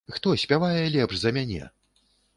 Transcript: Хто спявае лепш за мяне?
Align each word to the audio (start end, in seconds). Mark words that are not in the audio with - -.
Хто 0.13 0.31
спявае 0.43 0.81
лепш 0.95 1.15
за 1.25 1.33
мяне? 1.39 1.63